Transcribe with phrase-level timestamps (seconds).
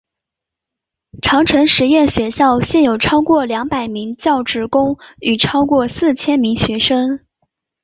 [1.21, 7.19] 长城实验学校现有超过两百名教职工与超过四千名学生。